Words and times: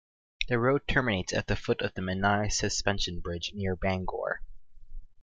The 0.47 0.57
road 0.57 0.87
terminates 0.87 1.31
at 1.31 1.45
the 1.45 1.55
foot 1.55 1.83
of 1.83 1.93
the 1.93 2.01
Menai 2.01 2.47
Suspension 2.51 3.19
Bridge 3.19 3.51
near 3.53 3.75
Bangor. 3.75 4.41